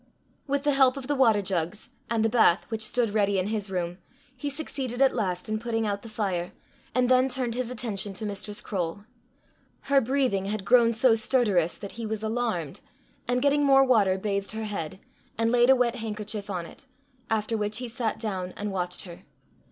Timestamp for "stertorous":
11.13-11.77